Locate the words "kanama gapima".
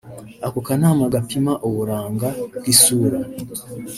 0.67-1.53